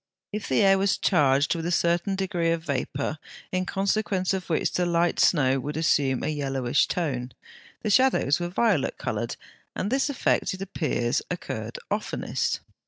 [0.33, 3.19] If the air was charged with a certain degree of vapour,
[3.51, 7.33] in consequence of which the light snow would assume a yellowish tone,
[7.83, 9.35] the shadows were violet coloured,
[9.75, 12.61] and this effect, it appears, occurred oftenest.